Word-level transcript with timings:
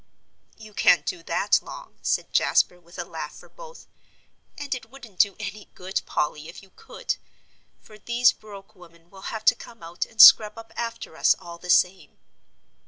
"You 0.57 0.73
can't 0.73 1.05
do 1.05 1.21
that 1.21 1.59
long," 1.61 1.99
said 2.01 2.33
Jasper, 2.33 2.79
with 2.79 2.97
a 2.97 3.05
laugh 3.05 3.35
for 3.35 3.47
both, 3.49 3.85
"and 4.57 4.73
it 4.73 4.89
wouldn't 4.89 5.19
do 5.19 5.35
any 5.39 5.65
good, 5.75 6.01
Polly, 6.07 6.47
if 6.49 6.63
you 6.63 6.71
could, 6.75 7.17
for 7.79 7.99
these 7.99 8.31
Broek 8.33 8.73
women 8.75 9.11
will 9.11 9.29
have 9.29 9.45
to 9.45 9.53
come 9.53 9.83
out 9.83 10.07
and 10.07 10.19
scrub 10.19 10.57
up 10.57 10.73
after 10.75 11.15
us 11.15 11.35
all 11.39 11.59
the 11.59 11.69
same." 11.69 12.17